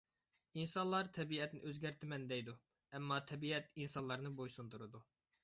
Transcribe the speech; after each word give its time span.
ئىنسانلار 0.61 1.09
تەبىئەتنى 1.17 1.61
ئۆزگەرتىمەن 1.67 2.25
دەيدۇ، 2.33 2.57
ئەمما 2.97 3.21
تەبىئەت 3.33 3.71
ئىنسانلارنى 3.83 4.35
بويسۇندۇرىدۇ. 4.43 5.05